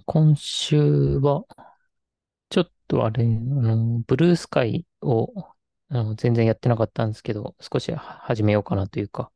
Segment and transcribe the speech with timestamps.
[0.00, 0.76] ー今週
[1.18, 1.44] は、
[2.50, 5.32] ちょっとあれ、あの、 Bluesky を、
[5.88, 9.32] あの、全然やってなかったんですけど、少しは始めようかなというか、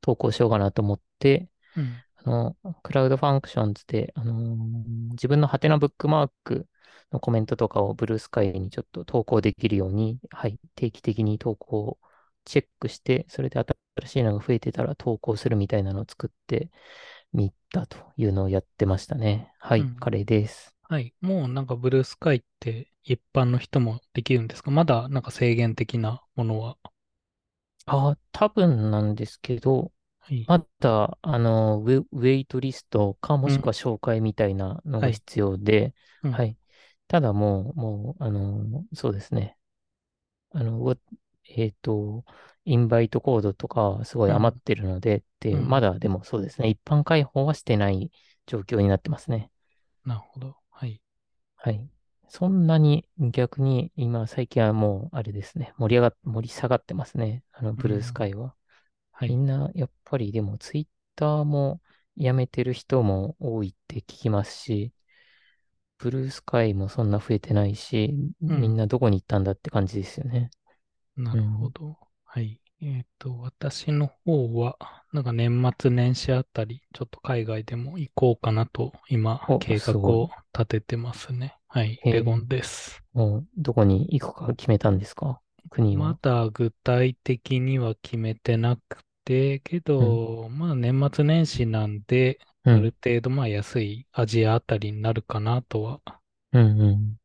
[0.00, 2.02] 投稿しようかなと思って、うん。
[2.16, 6.68] あの、 Cloud Functions で、あのー自分のハテナブックマーク
[7.12, 12.00] のコメントとかを Bluesky にちょっと投稿できるように、はい、定期的に投稿を
[12.44, 13.58] チェックして、それで
[13.98, 16.70] 新しいのが増えてたら投稿するみたいなのを作って
[17.32, 19.52] みたというのをやってましたね。
[19.58, 19.96] はい、うん。
[19.98, 20.76] カレーです。
[20.82, 21.14] はい。
[21.20, 24.70] もうなんかブルースカイって一般の人もできるんですか？
[24.70, 26.78] まだなんか制限的なものは。
[27.86, 30.46] ああ、多分なんですけど、はい。
[30.46, 33.54] まだ、あの、ウェ、ウェイトリストか、もうん。
[33.54, 35.10] しくは紹介みたいなのはい。
[35.10, 36.32] が必要で、うん。
[36.32, 36.58] はい。
[37.08, 39.58] ただもう、もう、あの、そうですね。
[40.50, 40.96] あの、わ
[41.56, 42.24] えっと、
[42.64, 44.36] インバイトコードとか、すごいうん。
[44.36, 45.80] 余ってるので、で、まうん。
[45.80, 46.68] だでもそうですね。
[46.68, 48.10] 一般開放はしてない
[48.46, 49.50] 状況になってますね。
[50.04, 50.56] なるほど。
[50.70, 51.00] はい。
[51.56, 51.88] はい。
[52.28, 55.74] そんなに逆に今、最近はもう、あれですね。
[55.78, 57.44] 盛り上がっ、盛り下がってますね。
[57.52, 58.14] あの、ブルースうん。
[58.14, 58.54] カイは。
[59.12, 59.28] はい。
[59.28, 61.80] みんな、やっぱりでも、ツイッターも
[62.16, 64.92] やめてる人も多いって聞きますし、
[65.98, 68.60] ブルースカイもそんな増えてないし、うん。
[68.60, 70.50] みんなどこに行ったんだって感じですよね。
[71.20, 71.72] なるほうん。
[71.72, 71.98] ど。
[72.24, 72.60] はい。
[72.80, 74.76] えっと、私の方は、
[75.12, 80.30] なんか年末年始あたり、ちょっと海外でも行こうかなと、今、お、計画を。
[80.52, 81.58] 立ててますね。
[81.68, 82.00] はい。
[82.04, 83.02] えー、レゴンです。
[83.12, 85.40] もう、どこに行くか決めたんですか？
[85.70, 86.02] 国は。
[86.02, 90.06] まだ具体的には決めてなくて、けうん。
[90.06, 92.74] ど、まあ年末年始なんで、うん。
[92.74, 96.00] ある程度まあ安いアジアあたりになるかなとは、
[96.52, 96.80] うん。
[96.80, 97.19] うん。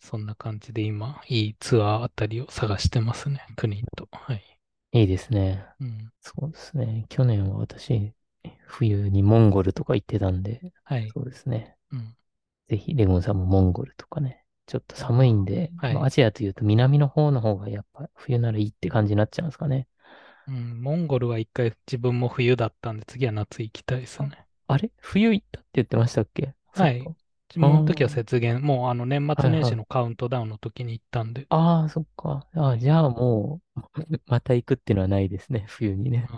[0.00, 4.08] はい、そんな感じで今、いいツアーあたりを探してますね、国と。
[4.12, 4.42] はい。
[4.92, 5.66] いいですね。
[5.80, 6.10] うん。
[6.20, 7.06] そうですね。
[7.08, 8.12] 去年は私、
[8.66, 11.08] 冬にモンゴルとか行ってたんで、はい。
[11.12, 11.76] そうですね。
[11.92, 12.16] うん。
[12.68, 14.44] ぜひ、レゴンさんもモンゴルとかね。
[14.66, 15.94] ちょっと寒いんあで、あ、はい。
[15.94, 19.88] まあアジアというと南の方の方がやっぱ冬ならいいって感じになっちゃうんですかね。
[20.46, 20.82] うん。
[20.82, 24.44] モンゴルは一回自分も冬だったんで、次は夏行きたいですあ、ね。
[24.66, 24.90] あれ？
[24.98, 26.54] 冬行ったって言ってましたっけ？
[26.74, 27.02] はい。
[27.56, 27.56] か。
[27.56, 29.76] 自あ分の時はあ、節減、もうあの年末年始。
[29.76, 32.48] のカウントダウンの時に行ったんで、ああ、そっか。
[32.54, 32.76] あ。
[32.78, 33.80] じゃあもう、
[34.26, 35.64] また行くっていうのはないですね。
[35.68, 36.28] 冬にね。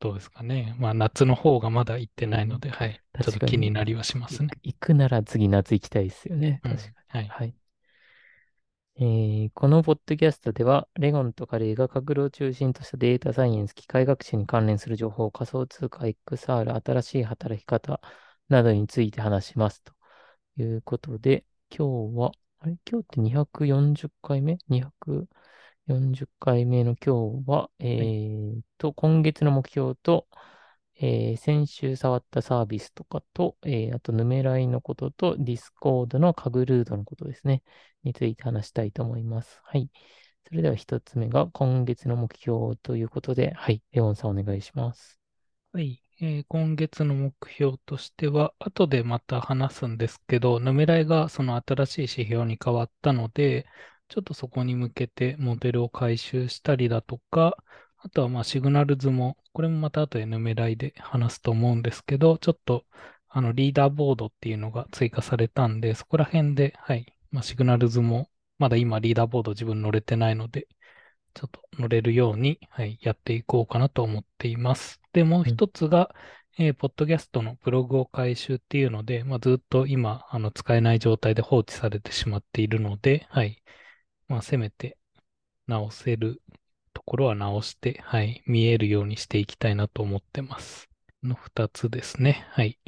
[0.00, 0.74] どうですかね。
[0.78, 3.00] まあ、夏の方がまだ行ってうん、ないので、はい。
[3.20, 3.70] ちょっと気に。
[3.70, 4.58] なりはしますね。
[4.62, 6.62] 行く、なら次夏行きたいですよね。
[6.64, 6.72] うん。
[6.72, 7.06] 確かに。
[7.08, 7.36] はい。
[7.38, 7.54] はい。
[8.96, 18.00] えーこのポッドキャストでは、レゴンとカレーがカグルを中心としたデータサイエンス、機械学習に関連する情報、仮想通貨、XR、新しい働き方
[18.50, 19.82] などについて話します。
[19.82, 19.92] と
[20.58, 21.44] いうことで、
[21.76, 22.76] 今日は、あれ？
[22.90, 28.16] 今日って240回目 ?240 回目の今日は、えはい。
[28.58, 30.28] ーと、今月の目標と、
[30.96, 37.62] えー先週触ったサービスとかと、えーあと、 Numerai のことと、 Discord の Kaggle ののことですね。
[38.04, 39.60] について話したいと思います。
[39.64, 39.90] はい。
[40.46, 43.82] それでは一つ目が今月の目標ということで、はい。
[43.92, 45.20] レオンさんお願いします。
[45.72, 46.02] はい。
[46.20, 53.66] えー今月の目標としては、後でまた話すんですけど、ヌメライがその新しい指標に変わったので、
[54.08, 57.56] ちょっとそこに向けてモデルを回収したりだとか、
[57.98, 62.84] あとはまあシグナル図も、これもまた後でヌメライで話すと思うんですけど、ちょっと
[63.28, 70.68] あのリーダーボードっていうのが追加されたんで、そこら辺で、はい、まあ、シグナル図も、まだ今リーダーボード自分乗れてないので、
[71.34, 75.00] ちょっと乗れるように、はい、やっていこうかなと思っています。
[75.12, 75.54] で、もううん。
[75.54, 76.14] 一つが、
[76.58, 83.62] えーポッドキャストのブログを回収っていうので、まあ、ずっと今、あの、使えない状態で放置されてしまっているので、はい、
[84.28, 84.98] まあ、せめて
[85.66, 86.42] 直せる
[86.94, 90.88] ところは直して、はい、見えるようにしていきたいなと思ってます。
[91.22, 92.46] の二つですね。
[92.50, 92.78] はい。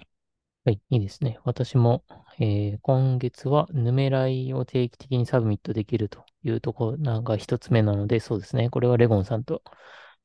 [0.65, 1.39] はい、いいですね。
[1.45, 2.05] 私も、
[2.39, 8.71] えー今月は Numerai を定期的に submit できるというところが一つ目なので、そうですね。
[8.71, 9.63] これはレオンさんと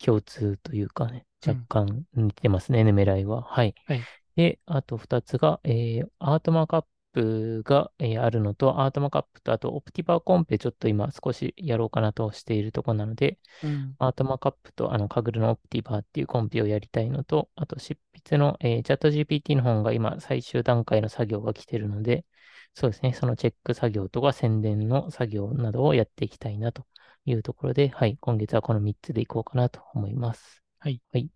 [0.03, 1.68] 共通というかね、若うん。
[1.68, 3.44] 干似てますね、 Numerai は。
[3.44, 3.75] はい。
[3.85, 4.07] はい。
[4.35, 6.86] で、あと2つが、えーアートマカッ
[7.17, 13.95] プが、えーあるのと、アートマカップと、あとオプティバーコンペちょっと今少しやろうかなとしているところなので、うん。
[13.99, 22.25] アートマカップとあの Kaggle の Optiver っていうコンペをやりたいのと、あと執筆の、えーチャット GPT の本が今最終段階の作業が来てるので、
[22.73, 26.85] そうですね、そのチェック作業とか宣伝の作業などをやっていきたいなと
[27.25, 30.63] いうところで、はい、今月はこの3つでいこうかなと思います。
[30.79, 31.01] はい。
[31.11, 31.29] はい。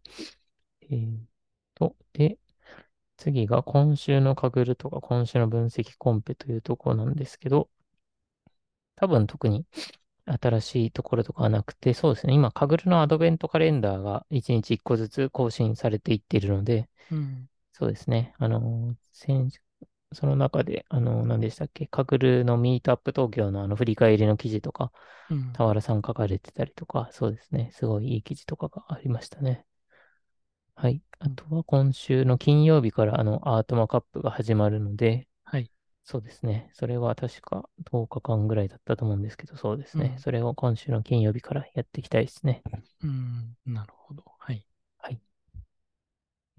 [0.83, 1.17] えー
[1.73, 2.37] と、で、
[3.21, 7.69] 次が今週のカグルとか今週の分析コンペというところなんですけど、
[8.95, 9.65] 多分特に
[10.25, 17.47] 新しいところとかはなくて、そうですね、今、カグルのアドベントカレンダーが1日1個ずつ更新されていっているので、うん。
[17.73, 18.33] そうですね。
[18.39, 19.49] あの、先
[20.13, 24.91] その中で、あの、何でしたっけ、カグルのミートアップ東京のあの振り返りの記事とか、
[25.29, 25.53] うん。
[25.53, 27.71] 俵さん書かれてたりとか、そうですね。
[27.73, 29.65] すごいいい記事とかがありましたね。
[30.75, 31.01] はい。
[31.19, 35.71] あとは今週の金曜日からあのアートマカップが始まるので、はい。
[36.03, 36.69] そうですね。
[36.73, 40.15] それは確か10日間ぐらいだったと思うんですけど、そうですね。
[40.15, 40.17] うん。
[40.19, 42.63] それを今週の金曜日からやっていきたいですね。
[43.03, 43.55] うん。
[43.65, 44.23] なるほど。
[44.39, 44.65] はい。
[44.99, 45.21] はい。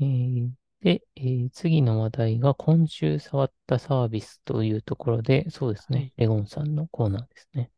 [0.01, 0.51] えー
[0.83, 5.99] で、えー次の話題が今週触ったサービスというところで、そうですね。
[5.99, 6.15] はい。
[6.17, 7.71] レゴンさんのコーナーですね。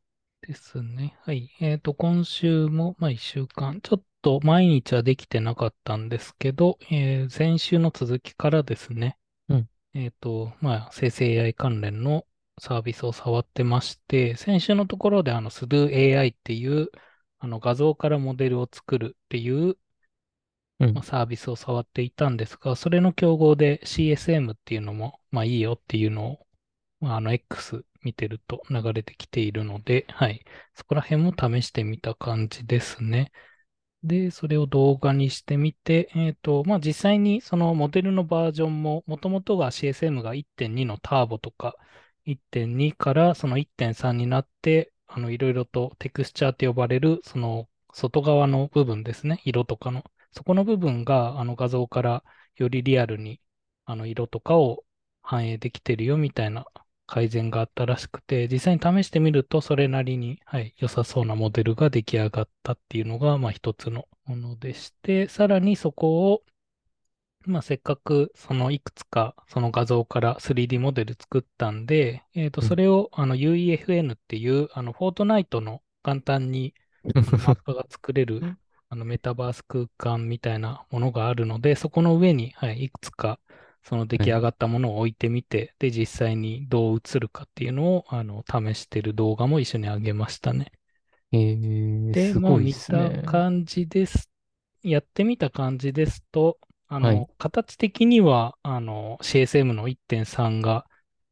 [0.43, 1.17] ですね。
[1.23, 1.51] はい。
[1.61, 9.19] えっと、今週も、まあ、一週間、ちょっと毎日はできてなかったんですけど、えー先週の続きからですね、
[9.49, 12.27] うん、えっと、まあ、生成 AI 関連の
[12.59, 16.91] サービスを触ってまして、先週のところで、あの、Sudo AI っていう、
[17.39, 19.77] あの、画像からモデルを作るっていう、
[20.93, 26.47] まあ、うん、サービスを触っていたんですが、それの競合で CSM っていうのも、まあ、いいよっていうのを、
[27.01, 30.45] まあ、あの、X 見てると流れてきているので、はい。
[30.75, 33.33] そこら辺も試してみた感じですね。
[34.05, 41.77] で、それを動画にしてみて、えっと、まあ、実際にそのモデルのバージョンも、もともとが CSM が1.2のターボとか、
[42.25, 50.05] 1.2からその1.3になって、あの、いろいろとテクスチャーって呼ばれる、その外側の部分ですね、色とかの。
[50.33, 52.25] そこの部分が、あの画像から
[52.57, 53.41] よりリアルに、
[53.87, 54.85] あの、色とかを
[55.23, 56.67] 反映できてるよみたいな
[57.07, 66.43] 改善があったらしくて、実際に試してみると、それなりに、はい、良さそうなモデルが出来上がったっていうのが、まあ一つのものでして、さらにそこを、
[67.47, 72.69] まあせっかくそのいくつかその画像から 3D モデル作ったんで、えっと、うん。
[72.69, 76.75] それをあの UEFN っていう、あの、フォートナイトの簡単に
[77.15, 77.21] マ
[77.53, 78.41] ップが作れる
[78.89, 83.39] あのメタバース空間みたいなものがあるので、そこの上に、はい、いくつか
[83.85, 84.41] その出来上はい。
[84.41, 90.73] がったものを置いてみて、で、実際にどう映るかっていうのを、あの、試してる動画も一緒に上げましたね。
[91.33, 93.05] えー、で、すごいっまあ見すね。
[93.05, 94.31] た感じです。
[94.83, 96.59] やってみた感じですと、
[96.89, 97.25] あはい。
[97.25, 100.87] の、形的には、あの、CSM の1.3が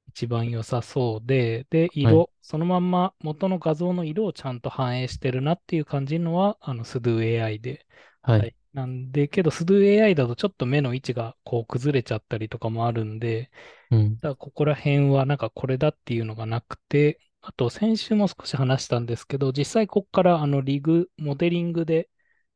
[0.08, 2.22] 一番良さそうで、で、はい。
[2.22, 7.86] 色、そのまんま元の画像の色をちゃんと反映してるなっていう感じのは、あの、Sudo AI で。
[8.22, 8.42] はい。
[8.42, 8.54] はい。
[8.72, 13.50] なんで、けど Sudo AI だとちょっと目の位置がこう崩れちゃったりとかもあるんで、
[13.90, 14.22] うん。
[14.22, 22.10] だからここら辺はなんかこれだっていうのがなくて、あと先週も少し話したんですけど、実際ここからあのリグ、モデリングで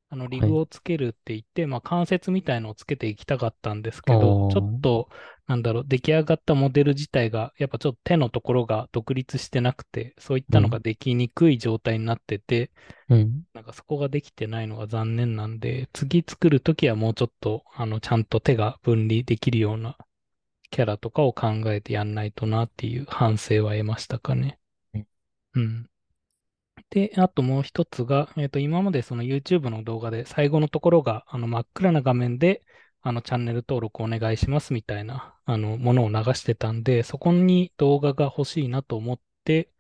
[0.09, 0.57] あのリはい。
[0.57, 4.83] グをつけるって言って、まあ関節みたいのをつけていきたかったんですあけど、ちょっー。
[4.83, 5.09] と
[5.47, 10.81] なんだろう、出来上がったモデル自体がやっぱちょっと手のところが独立してなくて、そういったのがうん。
[10.81, 12.71] できにくい状態になってて、
[13.09, 13.47] うん。
[13.55, 19.99] なんかそこができてないのが残念なんで、次作るときはもうちょっとあのちゃんと手が分離できるような
[20.71, 24.61] キャラとかを考えてやんないとなっていう反省は得ましたかね。
[25.55, 25.91] うん。
[26.91, 32.63] で、あともう一つが、えっと、今までその YouTube の動画で最後のところがあの真っ暗な画面で
[33.03, 39.71] あのチャンネル登録お願いしますみたいなあのものを流してたんで、そこに動画が欲しいなと思って、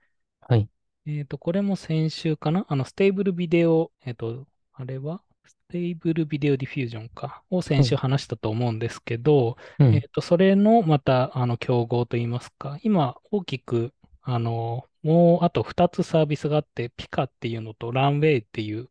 [0.40, 0.68] はい。
[1.06, 2.66] えっと、これも先週かな？
[2.68, 5.22] あの、 Stable Video、えっと、あれは？
[5.44, 8.02] Stable Video Diffusion か、を先週はい。
[8.02, 9.94] 話したと思うんですけど、うん。
[9.94, 13.92] えっと、それのまた、あの、競合といいますか、今、大きく、
[14.26, 18.90] あの、もうあと2つサービスがあって、 Pika っていうのとランウェイっていう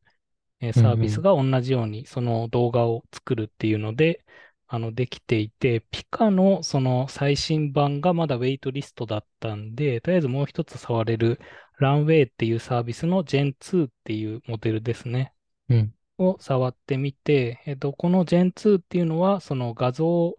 [0.76, 0.80] え。
[0.80, 1.22] サービスうん。
[1.22, 4.26] が同じようにその動画を作るっていうので、
[4.68, 11.40] あの、できていて、 Pika のその最新版がまだ waitlist だったんで、とりあえずもう一つ触れる
[11.80, 15.34] ランウェイっていうサービスの Gen2 っていうモデルですね。
[15.70, 15.94] うん。
[16.18, 20.36] を触ってみて、えっと、この Gen2 っていうのは、その画像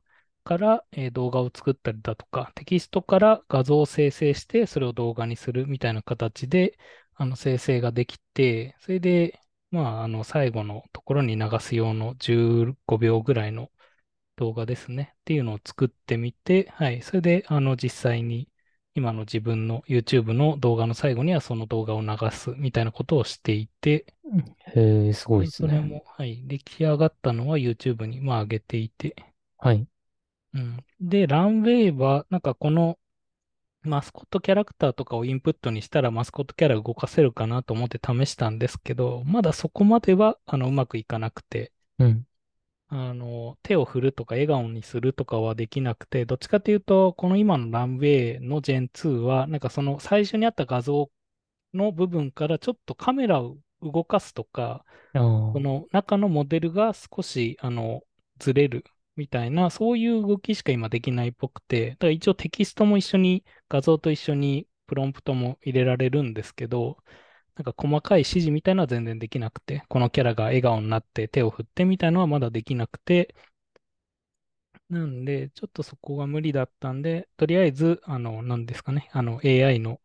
[0.46, 6.78] から、えー動画を作ったりだとか、テキストから画像を生成して、それを動画にするみたいな形で、
[7.14, 13.70] あの、生成ができて、それで、まあ、あの、最後のところに流す用の15秒ぐらいの
[14.36, 15.14] 動画ですね。
[15.20, 17.02] っていうのを作ってみて、はい。
[17.02, 18.50] それで、あの、実際に、
[18.94, 24.06] 今の自分の YouTube の動画の最後にはその動画を流すみたいなことをしていて、
[24.76, 25.62] へえ、すごいでで、すね。
[25.62, 29.14] それも、はい、出来上がったのは YouTube に、まあ、上げていて、
[29.58, 29.86] はい。
[30.56, 30.84] うん。
[31.00, 32.98] で、ランウェイは、なんかこの
[33.82, 42.26] マスコットキャラクターとかをインプットにしたらマスコットキャラ動かせるかなと思って試したんですけど、まだそこまでは、あの、うまくいかなくて、うん。
[42.88, 51.10] あの、手を振るとか笑顔にするとかはできなくて、どっちかというと、この今のランウェイの Gen2 は、なんかその最初にあった画像
[51.74, 54.84] の部分からちょっとカメラを動かすとか。
[55.52, 58.02] この中のモデルが少し、あの、
[58.38, 58.84] ずれる。
[59.16, 66.98] みたいな、そういう動きしか今できないっぽくて、だから一応テキストも一緒に、画像と一緒にプロンプトも入れられるんですけど、
[67.56, 73.34] なんか細かい指示みたいなのは全然できなくて、このキャラが笑顔になって手を振ってみたいなのはまだできなくて、
[74.88, 80.00] なんで、ちょっとそこが無理だったんで、とりあえず、あの、なんですかね、あの AI の、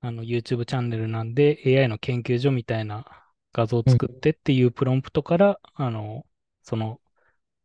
[0.00, 3.06] あの YouTube チャンネルなんで、AI の研究所みたいな
[3.52, 6.26] 画像を、作ってっていうプロンプトから、あの、
[6.62, 7.01] その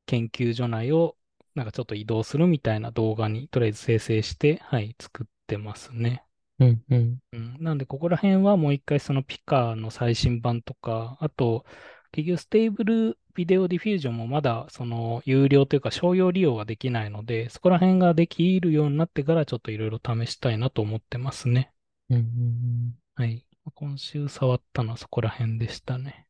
[0.08, 1.16] 研究所内を
[1.54, 6.24] なんかちょっと移動するみたいな動画にとりあえず生成して、はい、作ってますね。
[6.60, 11.66] うん、うん、うん、なんで、ここら辺はもう一回その Pika の最新版とか、あと、
[12.12, 21.72] 結局 Stable Video Diffusion もまだその有料というか商用利用ができないので、そこら辺ができるようになってからちょっといろいろ試したいなと思ってますね。
[22.10, 22.96] うん、うん。
[23.16, 23.46] はい。
[23.74, 26.27] 今週触ったのはそこら辺でしたね。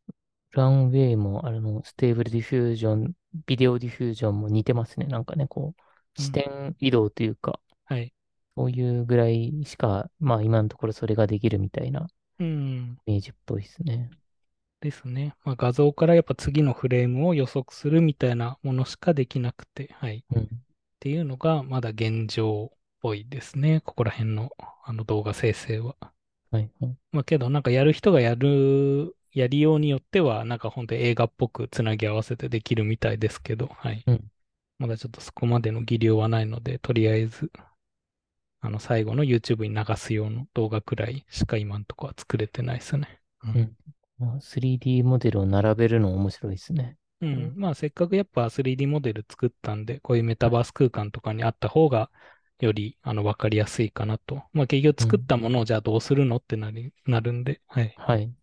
[0.57, 5.05] ランウェイも、あの、 Stable Diffusion、Video Diffusion も似てますね。
[5.07, 5.81] なんかね、こう、
[6.21, 6.43] 視うん。
[6.43, 8.13] 点移動というか、はい。
[8.57, 12.07] そういうぐらいしか、まあ今のところそれができるみたいな
[12.39, 12.97] うん。
[13.07, 14.11] イメージっぽいですね。
[14.81, 15.35] ですね。
[15.43, 20.19] まあ、画像からやっぱ次のフレームを予測するみたいなものしかできなくて、はい。
[20.19, 20.49] っうん。
[21.01, 23.81] ていうのがまだ現状っぽいですね。
[23.81, 24.51] ここら辺の
[24.85, 25.95] あの動画生成は。
[26.51, 26.97] はい、はい。
[27.11, 34.07] まあけどなんかやる人がやる、やりようによってはなんか本当に映画っぽくつなぎ合わせてできるみたいですけど、はい。
[34.07, 34.31] うん。
[34.79, 37.51] まだちょっとそこまでの技量はないので、とりあえず、
[38.59, 43.19] あの最後の YouTube に流す用の動画くらいしか今んとこは作れてないですね。
[43.43, 43.59] うん。
[43.59, 43.75] うん。
[44.19, 46.97] まあ、3D モデルを並べるの面白いですね。
[47.21, 47.53] うん。
[47.55, 50.57] まあせっかくやっぱ 3D モデル作ったんで、こういうメタはい。
[50.57, 52.11] バース空間とかにあった方が
[52.59, 54.43] よりあの分かりやすいかなと。
[54.53, 55.07] まあ結局うん。
[55.07, 57.97] 作ったものをじゃあどうするのってなり、なるんで、はい。
[57.97, 58.33] はい。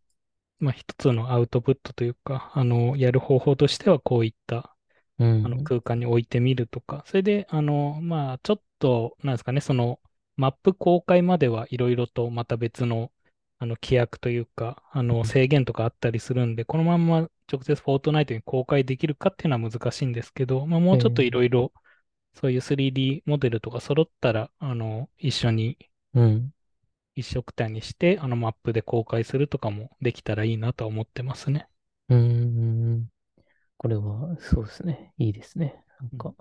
[0.65, 4.77] まあ、一つのアウトプットというか、あの、やる方法としては、こういった
[5.43, 5.65] あのうん。
[5.65, 10.01] 空間に置いてみるとか、それで、あの、まあ、ちょっと、なんですかね、その、
[10.37, 13.13] マップ公開まではいろいろとまた別の、
[13.59, 21.73] あの、規約というか、あの、制限とかあったりするんで、このまんま直接フォートナイトに公開できるかっていうのは難しいんですけど、まあ、もうちょっといえー、ろいろ、
[22.35, 25.79] そういう 3D モデルとか揃ったら、あの、一緒に
[26.15, 26.53] うん。
[27.17, 31.69] 一色体にして、あの、マップで公開するとかもできたらいいなとは思ってますね。
[32.09, 33.09] うーん。
[33.77, 35.15] これは、そうですね。
[35.19, 35.85] いいですね。
[36.01, 36.35] なんうんか、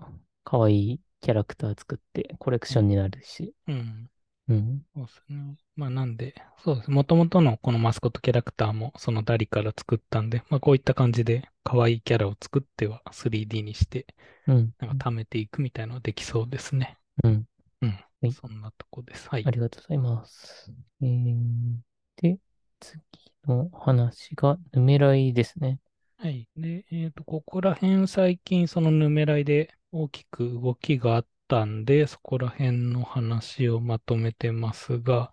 [0.44, 3.54] かわいいキャラクター作ってコレクうんションになるし。
[3.68, 4.10] うん
[4.48, 4.86] うん。
[4.94, 5.56] そうですね。
[5.76, 6.90] まあなんで、そうです。
[6.90, 14.06] もともとのこのマスコットキャラクターもそのダリから作ったんで、まあこういった感じで可愛いキャラを作っては 3D にして、
[14.46, 14.74] うん。
[14.78, 16.98] なんか貯めていくみたいなのはできそうですね。
[17.24, 17.46] うん。
[17.82, 17.98] うん。
[18.24, 18.32] はい。
[18.32, 19.28] そんなとこです。
[19.28, 19.44] はい。
[19.46, 20.72] ありがとうございます。
[21.02, 21.76] えー、
[22.16, 22.38] で、
[22.80, 23.02] 次
[23.46, 25.78] の話が、ヌメライですね。
[26.16, 26.48] はい。
[26.56, 35.32] で、えっと、ここら辺最近そのヌメライで大きく動きがあったんで、そこら辺の話をまとめてますが、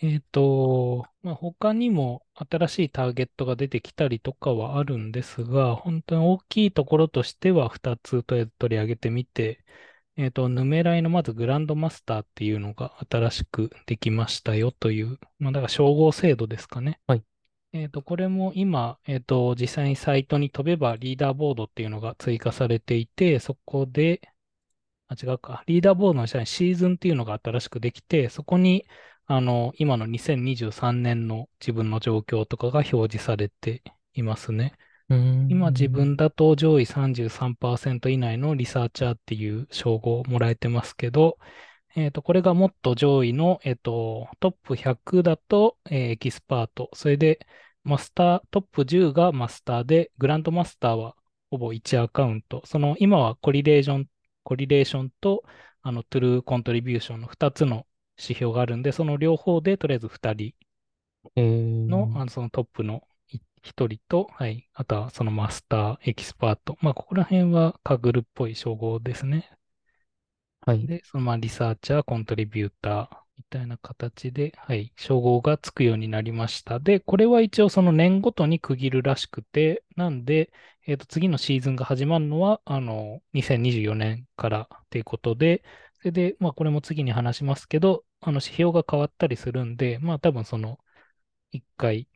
[0.00, 9.64] えっと、まあ、他にも新しいターゲットが出てきたりとかはあるんですが、本当に大きいところとしては2つとりあえず取り上げてみて、
[10.20, 16.98] えっと、ヌメライのまずグランドマスターっていうのが新しくできましたよという、まあ、だから称号制度ですかね。
[17.06, 17.22] はい。
[17.72, 24.20] えっと、これも今、えっと、実際にサイトに飛べばリーダーボードっていうのが追加されていて、そこで、
[25.06, 25.62] あ、違うか。
[25.68, 28.86] リーダーボードの下にシーズンっていうのが新しくできて、そこに、
[29.26, 33.84] あの、今の2023年の自分の状況とかが表示されて
[34.14, 34.74] いますね。
[35.10, 35.16] うー
[35.48, 35.88] 今自ん。
[35.88, 41.38] 分だと上位33%以内のリサーチャーっていう称号をもらえてますけど、
[41.96, 46.90] えっと、これがもっと上位の、えっと、トップ100だと、えーエキスパート。
[46.94, 47.46] それで、
[47.84, 51.16] マスター、トップ10がマスターで、グランドマスターは
[51.50, 52.62] ほぼ1アカウント。
[52.66, 55.44] その、今は correlation、correlation と、
[55.82, 57.86] あの、 true contribution の2つの
[58.18, 60.54] 指標があるんで、その両方で、とりあえず2人
[61.36, 61.40] え
[61.88, 63.07] の、ー、あの、そのトップの
[63.68, 66.76] い1人と、はい、あとはそのマスター、エキスパート。
[66.80, 69.50] まあ、ここら辺は Kaggle っぽい称号ですね。
[70.60, 70.86] はい。
[70.86, 76.78] で、そのまあ researcher、contributor みたいな形で、はい、称号がつくようになりました。
[76.80, 80.52] で、これは一応その年ごとに区切るらしくて、なんで、
[80.86, 85.62] えっと、次のシーズンが始まるのは、あの、2024年からっていうことで、
[86.00, 90.78] それで、まあ、これも次に話しますけど、あの、指標が変わったりするんで、まあ、多分その、
[91.52, 92.08] 一回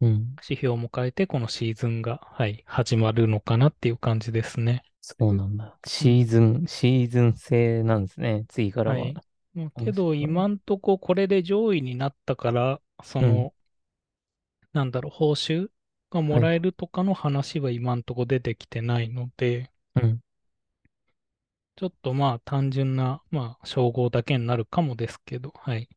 [0.00, 0.38] うん。
[0.42, 4.82] 指標も変えて、このシーズンが、はい、始まるのかなっていう感じですね。
[5.00, 5.78] そうなんだ。
[6.00, 6.14] うん。
[6.14, 8.44] シーズン、シーズン制なんですね。
[8.48, 8.96] 次からは。
[8.96, 9.20] はい。
[9.54, 10.30] まあけど、い。
[10.30, 13.48] 今んとここれで上位になったから、そうん。
[13.48, 13.54] の、
[14.72, 15.70] なんだろう、報酬
[16.10, 16.48] がもはい。
[16.48, 20.20] らえるとかの話は今んとこ出てきてないので、うん。
[21.76, 25.88] ちょっとまあ単純な、まあ称号だけになるかもですけど、はい。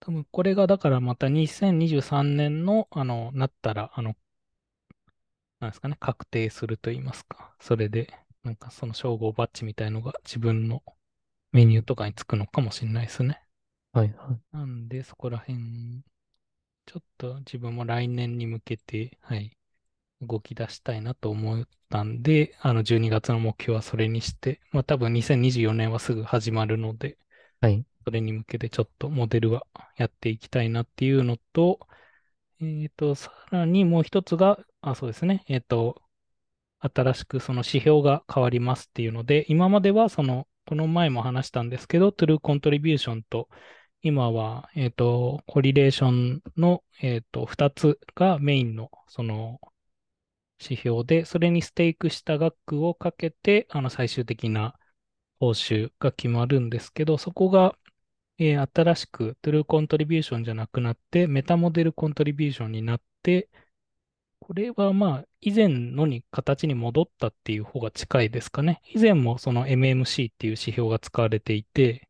[0.00, 4.16] 多分これがだからまた2023年の、あの、なったら、あの、
[5.60, 7.54] なんですかね、確定すると言いますか。
[7.60, 8.12] それで、
[8.42, 10.82] なんかその称号バッジみたいのが自分の
[11.52, 11.86] メニューうん。
[11.86, 13.42] とかにつくのかもしれないですね。
[13.92, 14.40] はいはい。
[14.52, 16.02] なんで、そこら辺、
[16.86, 19.56] ちょっと自分も来年に向けて、はい、
[20.22, 27.18] 動き出したいなと思ったんで、あの12月の目標はそれにして、まあ多分2024年はすぐ始まるので、
[27.60, 27.84] はい。
[28.06, 31.80] それに向けてちょっとモデルはやっていきたいなっていうのと、
[32.60, 35.44] えっと、さらにもう一つが、あ、そうですね。
[35.48, 36.02] えっと、
[36.80, 43.48] 新しくその指標が変わりますっていうので、今まではその、この前も話したんですけど、トゥルーコントリビューションと、
[44.02, 49.60] 今は、えっと、コリレーションの、えっと、2つがメインの、その、
[50.60, 54.74] 指標で、それにステークした額をかけて、あの、最終的な
[55.40, 57.76] 報酬が決まるんですけど、そこが、
[58.38, 63.48] えー新しくトゥルーコントリビューションじゃなくなって、メタモデルコントリビューションになって、
[64.40, 68.80] これはまあ、以前のに形に戻ったっていう方が近いですかね。
[68.94, 72.08] 以前もその MMC っていう指標が使われていて、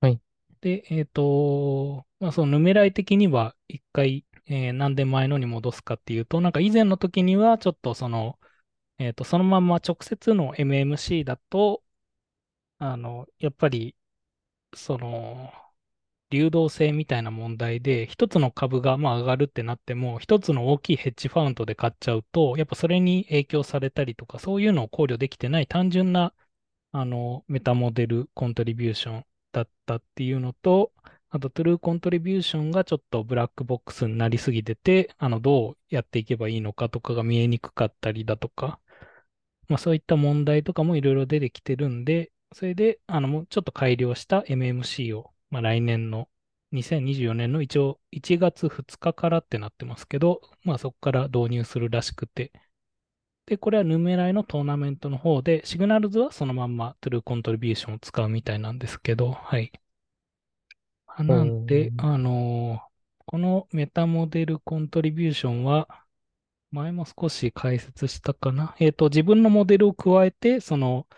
[0.00, 0.20] はい。
[0.60, 8.38] で、えっと、まあ、そのヌメライ的には一回、えー何年前のに戻すかっていうと、なんか以前の時にはちょっとその、
[8.98, 11.82] えっと、そのまま直接の MMC だと、
[12.78, 13.96] あの、やっぱり、
[14.74, 15.52] その、
[16.34, 26.34] 流動性みたいな問題で、一つの株がまあ上がるってなっても、一つの大きいヘッジファウンドで買っちゃうと、やっぱそれに影響されたりとか、そういうのを考慮できてない単純な、
[26.92, 30.92] あの、メタモデルコントリビューションだったっていうのと、
[31.30, 38.80] あと、トゥルーコントリビューションがちょっとブラックボックスになりすぎてて、あの、どうやっていけばいいのかとかが見えにくかったりだとか、
[39.68, 46.28] まあそういった問題とかもいろいろ出てきてるんで、それで、あの、もうちょっと改良した MMC を、まあ来年の
[46.72, 52.52] 2024年の一応1月2日かからってなってますけど、まあそこから導入するらしくて、
[53.46, 59.72] で、これはヌメライのトーナメントの方で、シグナルズはそのまんまトゥルーコントリビューションを使うみたいなんですけど、はい。
[61.18, 61.94] なんで、ー。
[61.96, 62.94] あのー
[63.26, 65.88] このメタモデルコントリビューションは、
[66.72, 68.76] 前も少し解説したかな？
[68.80, 71.08] えっと、自分のモデルを加えて、その、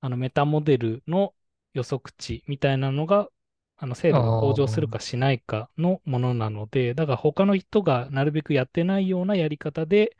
[0.00, 1.34] あのメタモデルの
[1.74, 3.30] 予測値みたいなのが、
[3.76, 10.16] あの精あ度が向上するあ、かしないかのものなので、だから他の人がなるべくやってないようなやり方で、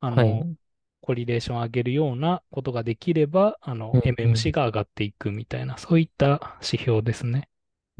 [0.00, 0.56] あの、はい。
[1.02, 4.54] コリレーションを上げるようなことができれば、あの、うんう MMC ん。
[4.54, 7.48] が上がっていくみたいな、そういった指標ですね。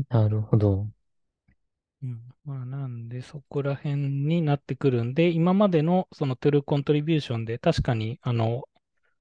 [0.09, 0.89] なるほど。
[2.03, 2.23] うん。
[2.45, 8.69] まあ、なんで、そこら辺になってくるんで、今までのそのトゥルーコントリビューションで、確かに、あの、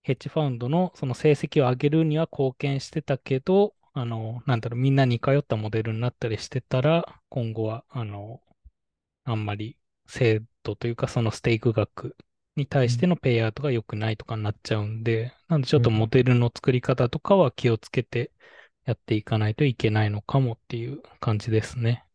[0.04, 8.41] ヘッジファンドのその成績を上げるには貢献してたけど、あの、なんだろう、みんな似通ったモデルになったりしてたら、今後は、あの、
[9.25, 9.77] あんまり
[10.08, 12.17] 精度というか、そのステーク額
[12.58, 13.08] に対してうん。
[13.08, 16.10] のペイアウトが良くないとかになっちゃうんで、なんでちょっとモうん。
[16.10, 18.31] デルの作り方とかは気をつけて
[18.86, 22.05] やっていかないといけないのかもっていう感じですね。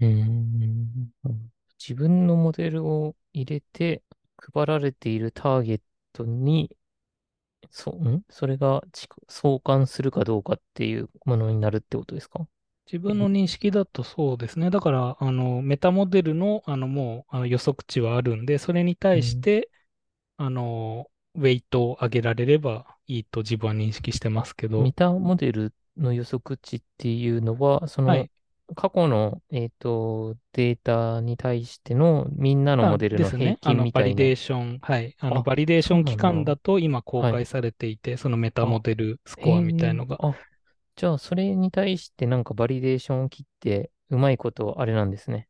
[0.00, 1.12] うーん。
[1.78, 4.02] 自分のモデルを入れて
[4.54, 5.80] 配られているターゲッ
[6.12, 6.76] トに、
[7.70, 8.24] そ、ん？
[8.30, 12.46] それがち相関するかどうかっていうものになるってことですか？
[12.86, 14.68] 自分え、の認識だとそうですね。
[14.70, 19.70] だから、あの、メタモデルの、あの、もう、あの予測値はあるんで、それに対しうん、て、
[20.38, 28.30] あの、ウェイトを上げられればいいと自分は認識してますけど、見たモデルの予測値っていうのは、そのはい。
[28.74, 33.36] 過去の、えっと、データに対してのみんなのあ、モデルですね。
[33.36, 34.26] あの平均の、バリみたいな。
[34.26, 35.14] デーション、はい。
[35.20, 36.16] あの、あ、バリデーション期。
[36.16, 37.40] 間だと今公はい。
[37.40, 40.20] 開されていて、そのメタモあ、デルスへコアみたいえ、のが。
[40.20, 40.38] あ、
[40.96, 45.48] じゃあ、それに対してなんかバリデーションを切って、うまいことあれなんですね。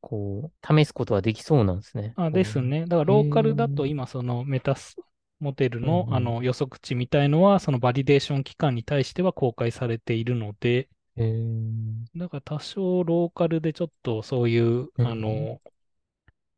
[0.00, 2.16] こう、試すことはできそうなんですね。
[2.16, 2.82] あ、ですね。
[2.82, 4.96] だからローカルだとうん今そのメタス
[5.40, 6.20] モデルうのあん。
[6.20, 15.06] の予測値みたいのはそのバリデーション期間に対しては公開されているので、へえ、から多少ローカルでちょっとそういううん。
[15.06, 15.60] あの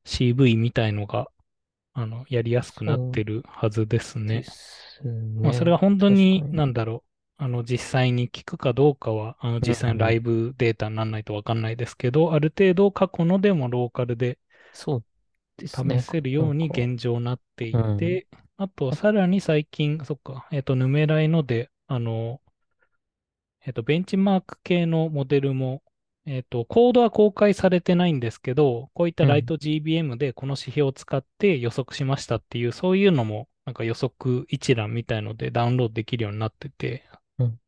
[0.06, 1.28] CV みたいのが
[1.94, 4.46] あのやりやすくなっそうてるはずですね。
[5.42, 5.72] まあそれね。
[5.72, 6.52] が本当に確かに。
[6.52, 7.44] なんだろう。
[7.44, 10.20] あの実際に聞くかどうかはあのう実際のライん。
[10.20, 14.38] ブデータにならないとわかんないですけど、ある程度過去のでもローカルで
[14.72, 15.04] そう
[15.56, 15.96] ですね。
[15.98, 17.78] 試せるように現状なってうん。
[17.78, 22.40] いて、あと、あさらに最近、そっか、えっと、ヌメライので、あの、
[23.66, 25.82] えっと、ベンチマーク系のモデルも、
[26.24, 29.28] えっと、コードは公開されてないんですけど、こういったうん。
[29.28, 37.04] ライト GBM でこの指標を使って予測しましたっていう、そういうのも、なんか予測一覧みたいのでダウンロードできるようになってて、
[37.38, 37.58] うん。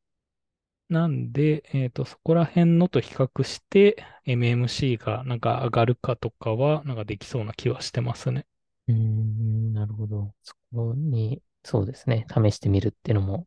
[0.90, 8.46] なんで、えっと、そこら辺のと比較して、MMC がなんか上がるかとかは、なんかできそうな気はしてますね。
[8.88, 10.34] うーん、なるほど。
[10.42, 12.26] そこに、そうですね。
[12.28, 13.46] 試してみるっていうのも、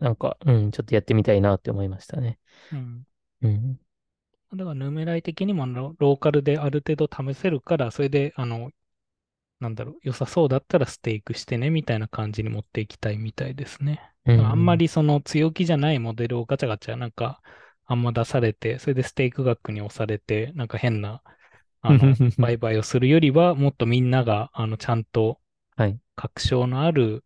[0.00, 2.38] なんか、うん、ちょっとやってみたいなって思いましたね。
[2.72, 3.06] うん。
[3.42, 3.78] うん。
[4.52, 8.70] だから、ヌメライ的にもロローカルである程度試せるから、それで、あの、
[9.60, 14.00] なんだろう、良さそうだったらステークしてね、みたいな感じに持っていきたいみたいですね。
[14.24, 14.78] うだからあんまん。
[14.78, 17.42] りその強気じゃないモデルをガチャガチャなんか
[17.86, 21.22] あんま出されて、それでステーク額に押されて、なんか変な、
[21.82, 25.40] あの、 売買をするよりは、もっとみんなが、あの、ちゃんと
[25.76, 26.00] はい。
[26.16, 27.24] 確証のある、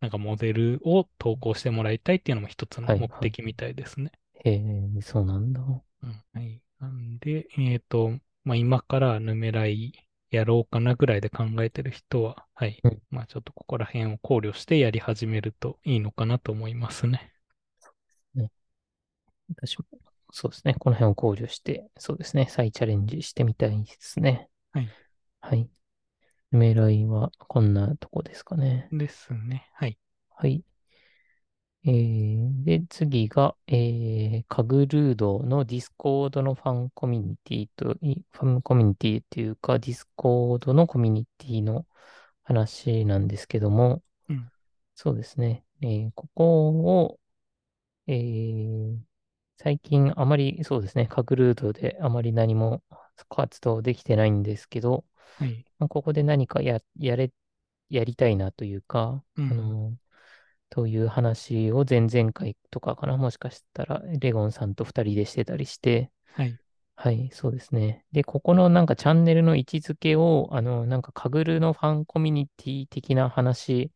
[0.00, 2.98] なんかモデルを投稿してもらいたいっていうのも一つのはい。
[2.98, 3.30] 目はい。
[3.30, 4.12] 的みたいですね。
[4.44, 5.60] へえ、そうなんだ。
[5.62, 6.24] うん。
[6.32, 6.62] はい。
[6.80, 9.92] なんで、えっと、まあ、今からヌメライ
[10.30, 12.84] やろうかなぐらいで考えてる人は、はい。
[12.84, 13.00] うん。
[13.10, 17.32] まあ、ちょっとここら辺を考慮してやり始めるといいのかなと思いますね。
[18.34, 18.50] ね、
[19.54, 19.84] 私も、
[20.32, 20.74] そうですね。
[20.74, 22.46] この辺を考慮して、そうですね。
[22.50, 24.48] 再チャレンジしてみたいですね。
[24.72, 24.94] はい。
[25.40, 25.70] はい。
[26.52, 28.88] 狙いはこんなとこですかね。
[28.92, 29.68] ですね。
[29.74, 29.98] はい。
[30.30, 30.62] はい。
[31.84, 41.86] えー、で、次が、えー、 Kaggler の Discord のファンコミュニティと、いファンコミュニティっていうか、 Discord のコミュニティの
[42.44, 44.50] 話なんですけども、うん。
[44.96, 45.64] そうですね。
[45.82, 47.20] えーここを、
[48.08, 48.98] えー
[49.58, 52.82] 最近あまりそうですね、カグルードであまり何も
[53.28, 55.04] 活動できてないんですけど、
[55.38, 55.64] はい。
[55.78, 57.32] まあここで何かや、やれ、
[57.88, 59.50] やりたいなというか、うん。
[59.50, 59.96] あの、
[60.70, 66.58] という話を前々回とかかな、もしかしたらレゴンさんと二人でしてたりして、はい。
[66.96, 68.04] はい、そうですね。
[68.10, 73.92] で、ここのなんかチャンネルの位置づけを、あの、なんかカグルのファンコミュニティ的な話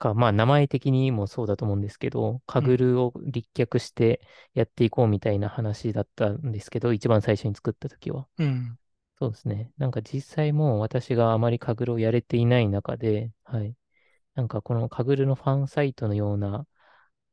[0.00, 2.66] か、まあ名前的にもそうだと思うんですけど、カうん。
[2.66, 4.20] グルを立脚して
[4.54, 8.26] やっていこうみたいな話だったんですけど、一番最初に作った時は。
[8.38, 8.78] うん。
[9.20, 9.70] そうですね。
[9.76, 13.76] なんか実際もう私があまりカグルをやれていない中で、はい。
[14.34, 16.66] なんかこのカグルのファンサイトのような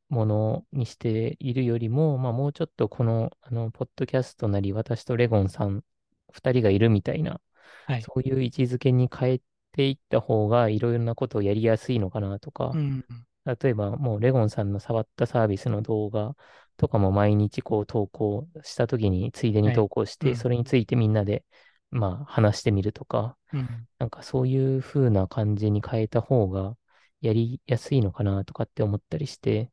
[0.08, 5.84] ものにしているよりも、まあもうちょっとこの、あの、ポッドキャストなり私とレゴンさん
[6.32, 7.40] 二人がいるみたいな、
[7.86, 8.06] はい。
[8.06, 9.40] そういう位置づけに変え
[9.72, 13.04] ていった方がいろいろなことをやりやすいのかなとか、うん。
[13.46, 16.36] 例えばもうレゴンさんの触ったサービスの動画
[16.76, 19.74] とかも毎日こう投稿した時についでにはい。
[19.74, 20.50] 投稿して、そうん。
[20.50, 21.44] れについてみんなで
[21.90, 23.88] まあ話してみるとか、うん。
[23.98, 26.76] なんかそういう風な感じに変えた方が
[27.20, 29.72] やりやすいのかなとかって思ったりして、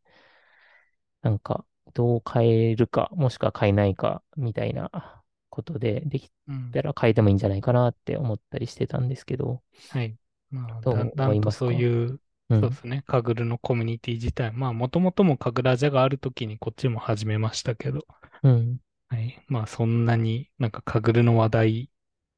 [1.21, 6.71] なんかどう変えるか、もしくは変えないかみたいなことでできうん。
[6.71, 10.17] たら変えてもいいんじゃないかなって思ったりしてたんですけど、はい。
[10.51, 11.71] まあ、どう思だんとそういますか？
[11.71, 12.61] いう、うん。
[12.61, 13.03] そうですね。
[13.07, 18.05] カグルのコミュニティ自体、まあ、もともともカグラジャがあるときにこっちも始めましたけど、
[18.43, 18.79] うん。
[19.07, 19.43] はい。
[19.47, 21.89] まあ、そんなになんかカグルの話題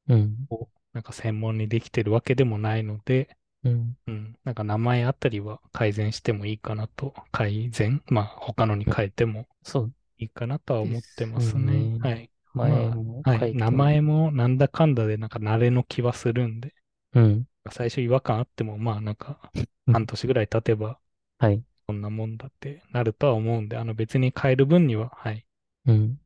[0.08, 0.48] うん。
[0.50, 3.96] をなんか専門にできてるわけでもないので、うん。
[4.06, 4.36] うん。
[4.44, 8.02] なんか名前あたりは改善してもいいかなと、改善？
[8.06, 11.98] まあ、他のにうん変えてもそういいかなとは思ってますね。
[11.98, 11.98] ね。
[12.00, 12.30] はい。
[12.54, 13.54] ま前もあ、はい。
[13.54, 13.70] 名。
[13.70, 16.74] 前もなんだかんだでなんか慣れの気はするんで、
[17.12, 17.46] うん。
[17.70, 19.50] 最初違和感あっても、まあなんか
[19.86, 20.98] うん半年ぐらい経てば
[21.38, 21.62] はい。
[21.86, 25.46] こんなもんだってなるとは思うんで、あの別に変える分には、はい。
[25.86, 26.20] うん。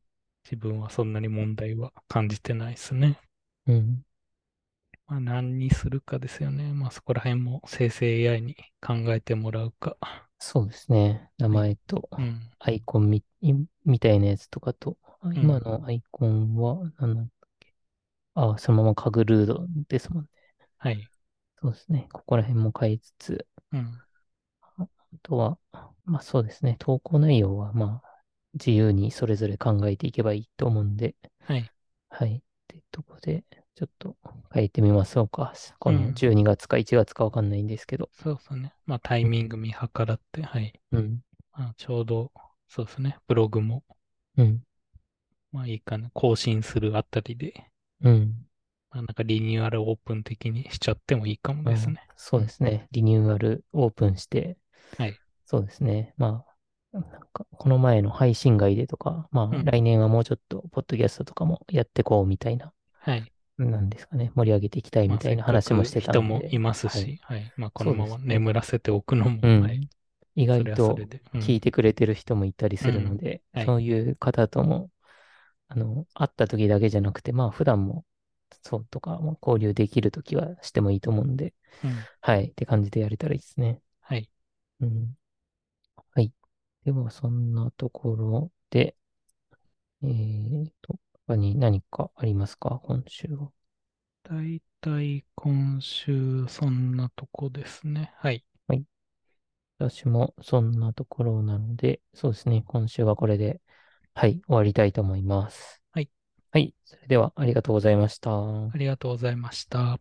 [0.45, 3.19] 自分はそんなに問題は感じてないですね。
[3.65, 4.05] うん。
[5.07, 6.73] まあ何にするかですよね。
[6.73, 9.95] まあそこら辺も生成 AI に考えてもらうか。
[10.01, 11.29] はそうですね。
[11.37, 11.63] 名い。
[11.63, 12.41] 前とうん。
[12.59, 13.53] アイコンみ、い
[13.85, 15.41] みたいなやつとかと、あうん。
[15.41, 17.73] 今のアイコンは何なんだっけ？
[18.35, 20.29] あ、そのままカグルードですもんね。
[20.77, 21.09] はい。
[21.61, 22.07] そうですね。
[22.11, 24.01] ここら辺も変えつつ、うん。
[24.61, 24.87] ああ
[25.21, 25.57] とは、
[26.05, 26.75] まあそうですね。
[26.79, 28.23] 投稿内容はまあ
[28.53, 31.71] 自由にそれぞれ考えていけばいいと思うんで、はい。
[32.09, 32.43] はい。
[32.93, 33.43] とこで、
[33.75, 34.15] ちょっと
[34.53, 35.53] 変えてみましょうか。
[35.79, 36.13] このうん。
[36.13, 38.09] 12月か1月かわかんないんですけど。
[38.13, 38.73] そうですね。
[38.85, 39.31] まあタイうん。
[39.31, 40.79] ミング見計らって、はい。
[40.91, 41.23] うん。
[41.53, 42.31] まあ、ちょうど、
[42.67, 43.17] そうですね。
[43.27, 43.83] ブログも、
[44.37, 44.63] うん。
[45.53, 46.09] まあいいかな。
[46.13, 48.45] 更新するあたりで、うん
[48.91, 52.01] まあなんかリニューアルオープン的にしちゃってもいいかもですあ、ね。
[52.15, 52.43] そうん。
[52.43, 52.87] うですね。
[52.91, 54.57] リニューアルオープンして、
[54.97, 55.19] はい。
[55.45, 56.13] そうですね。
[56.17, 56.45] ま
[56.93, 57.03] あ、なん
[57.33, 59.65] か、この前の配信外でとか、まあ、うん。
[59.65, 62.73] 来年はもうちょっと、ポッドキャストとかもやってこうみたいな、
[63.03, 63.33] はい。
[63.57, 64.31] なんですかね。
[64.35, 67.11] 盛り上げていきたいまあ、みたいな話もしてたく人んで、もいますはい。
[67.11, 67.53] し、はい。
[67.55, 68.17] まあ、このまま。
[68.19, 69.81] 眠らせておくのも、はい。
[69.81, 69.89] うん。
[70.35, 71.07] 意そ外と。
[71.39, 73.17] 聞いてくれてる人もいたりするのうん。
[73.17, 73.65] で、はい。
[73.65, 74.89] そういう方とも、
[75.67, 78.05] あの、会った時だけじゃなくて、まあ、普段も
[78.63, 82.07] そうとか、まあ、交流できるときはしてもいいと思うんで、うん。
[82.21, 82.47] はい。
[82.51, 83.81] って感じでやれたらいいですね。
[84.01, 84.29] はい。
[84.81, 85.17] うん。
[86.11, 86.31] はい。
[86.85, 88.95] では、そんなところで、
[90.03, 90.99] えーと、
[91.33, 92.79] 他に何かありますか？
[92.83, 93.49] 今週は。
[94.23, 98.13] だいたい今週、そんなとこですね。
[98.17, 98.45] はい。
[99.79, 102.63] 私もそんなところなので、そうですね。
[102.67, 103.59] 今週はこれで、
[104.13, 105.81] はい、終わりたいと思います。
[105.91, 106.09] はい。
[106.51, 106.75] はい。
[106.85, 108.31] それでは、ありがとうございました。
[108.31, 109.99] ありがとうございました。